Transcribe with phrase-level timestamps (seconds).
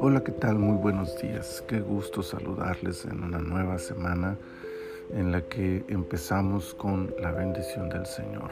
[0.00, 0.58] Hola, ¿qué tal?
[0.58, 1.64] Muy buenos días.
[1.66, 4.36] Qué gusto saludarles en una nueva semana
[5.12, 8.50] en la que empezamos con la bendición del Señor,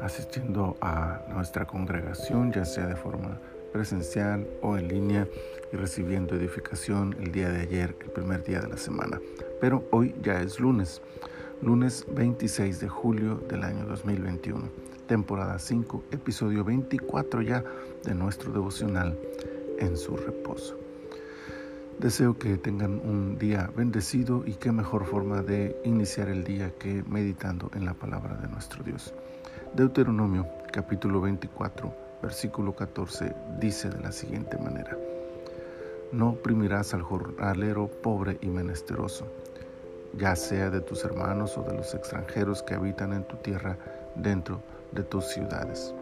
[0.00, 3.40] asistiendo a nuestra congregación, ya sea de forma
[3.72, 5.26] presencial o en línea,
[5.72, 9.20] y recibiendo edificación el día de ayer, el primer día de la semana.
[9.60, 11.00] Pero hoy ya es lunes,
[11.62, 14.68] lunes 26 de julio del año 2021,
[15.06, 17.64] temporada 5, episodio 24 ya
[18.04, 19.18] de nuestro devocional
[19.78, 20.78] en su reposo.
[21.98, 27.02] Deseo que tengan un día bendecido y qué mejor forma de iniciar el día que
[27.08, 29.14] meditando en la palabra de nuestro Dios.
[29.74, 34.96] Deuteronomio capítulo 24 versículo 14 dice de la siguiente manera.
[36.12, 39.26] No oprimirás al jornalero pobre y menesteroso,
[40.16, 43.78] ya sea de tus hermanos o de los extranjeros que habitan en tu tierra
[44.14, 45.94] dentro de tus ciudades.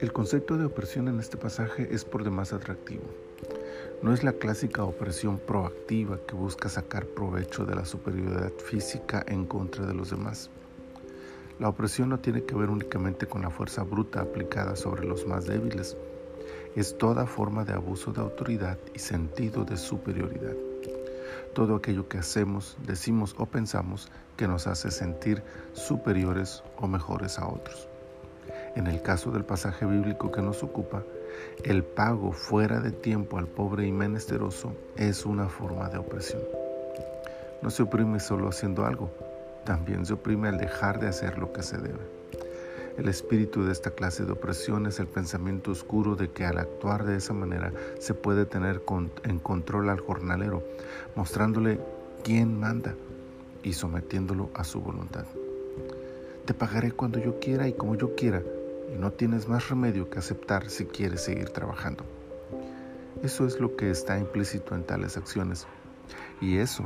[0.00, 3.04] El concepto de opresión en este pasaje es por demás atractivo.
[4.02, 9.46] No es la clásica opresión proactiva que busca sacar provecho de la superioridad física en
[9.46, 10.50] contra de los demás.
[11.60, 15.46] La opresión no tiene que ver únicamente con la fuerza bruta aplicada sobre los más
[15.46, 15.96] débiles.
[16.74, 20.71] Es toda forma de abuso de autoridad y sentido de superioridad.
[21.54, 27.46] Todo aquello que hacemos, decimos o pensamos que nos hace sentir superiores o mejores a
[27.46, 27.88] otros.
[28.74, 31.02] En el caso del pasaje bíblico que nos ocupa,
[31.64, 36.42] el pago fuera de tiempo al pobre y menesteroso es una forma de opresión.
[37.60, 39.10] No se oprime solo haciendo algo,
[39.64, 42.21] también se oprime al dejar de hacer lo que se debe.
[42.98, 47.04] El espíritu de esta clase de opresión es el pensamiento oscuro de que al actuar
[47.04, 48.82] de esa manera se puede tener
[49.24, 50.62] en control al jornalero,
[51.16, 51.80] mostrándole
[52.22, 52.94] quién manda
[53.62, 55.24] y sometiéndolo a su voluntad.
[56.44, 58.42] Te pagaré cuando yo quiera y como yo quiera,
[58.94, 62.04] y no tienes más remedio que aceptar si quieres seguir trabajando.
[63.22, 65.66] Eso es lo que está implícito en tales acciones,
[66.40, 66.84] y eso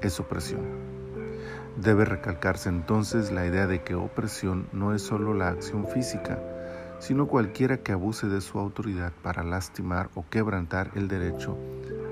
[0.00, 0.60] es opresión.
[1.76, 6.38] Debe recalcarse entonces la idea de que opresión no es solo la acción física,
[6.98, 11.56] sino cualquiera que abuse de su autoridad para lastimar o quebrantar el derecho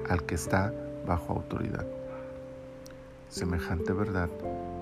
[0.08, 0.72] al que está
[1.06, 1.86] bajo autoridad.
[3.28, 4.30] Semejante verdad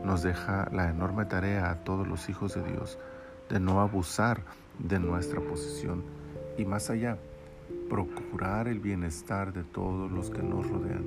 [0.04, 2.98] nos deja la enorme tarea a todos los hijos de Dios
[3.48, 4.42] de no abusar
[4.78, 6.04] de nuestra posición
[6.56, 7.18] y más allá,
[7.88, 11.04] procurar el bienestar de todos los que nos rodean,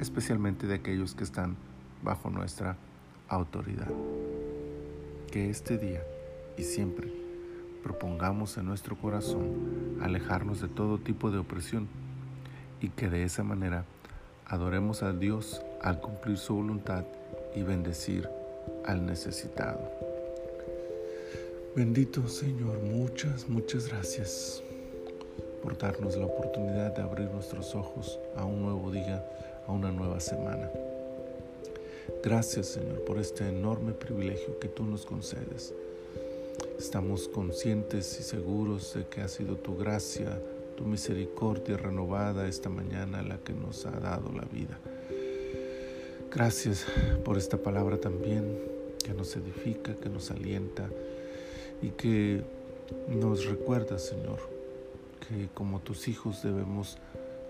[0.00, 1.56] especialmente de aquellos que están
[2.02, 2.76] bajo nuestra
[3.28, 3.90] autoridad.
[5.30, 6.02] Que este día
[6.56, 7.12] y siempre
[7.82, 11.88] propongamos en nuestro corazón alejarnos de todo tipo de opresión
[12.80, 13.84] y que de esa manera
[14.46, 17.04] adoremos a Dios al cumplir su voluntad
[17.54, 18.28] y bendecir
[18.86, 19.80] al necesitado.
[21.76, 24.62] Bendito Señor, muchas, muchas gracias
[25.62, 29.24] por darnos la oportunidad de abrir nuestros ojos a un nuevo día,
[29.66, 30.68] a una nueva semana.
[32.22, 35.74] Gracias Señor por este enorme privilegio que tú nos concedes.
[36.78, 40.40] Estamos conscientes y seguros de que ha sido tu gracia,
[40.76, 44.78] tu misericordia renovada esta mañana la que nos ha dado la vida.
[46.30, 46.86] Gracias
[47.24, 48.58] por esta palabra también
[49.04, 50.88] que nos edifica, que nos alienta
[51.82, 52.42] y que
[53.08, 54.38] nos recuerda, Señor,
[55.28, 56.98] que como tus hijos debemos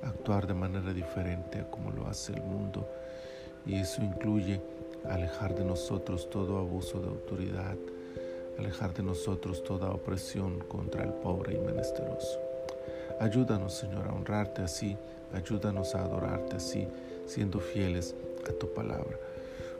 [0.03, 2.88] actuar de manera diferente a como lo hace el mundo
[3.66, 4.60] y eso incluye
[5.09, 7.76] alejar de nosotros todo abuso de autoridad,
[8.59, 12.38] alejar de nosotros toda opresión contra el pobre y menesteroso.
[13.20, 14.97] Ayúdanos, Señor, a honrarte así,
[15.32, 16.87] ayúdanos a adorarte así,
[17.26, 18.15] siendo fieles
[18.49, 19.19] a tu palabra.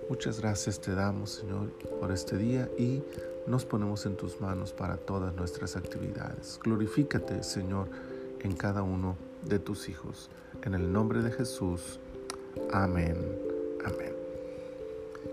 [0.09, 1.71] Muchas gracias te damos, Señor,
[2.01, 3.03] por este día y
[3.47, 6.59] nos ponemos en tus manos para todas nuestras actividades.
[6.63, 7.89] Glorifícate, Señor,
[8.41, 10.29] en cada uno de tus hijos.
[10.65, 11.99] En el nombre de Jesús.
[12.73, 13.50] Amén.
[13.85, 14.15] Amén.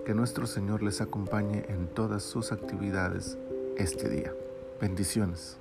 [0.06, 3.38] Que nuestro Señor les acompañe en todas sus actividades
[3.78, 4.34] este día.
[4.80, 5.58] Bendiciones.